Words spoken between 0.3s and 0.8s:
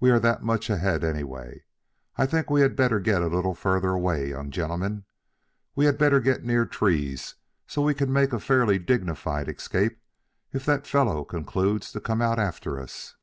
much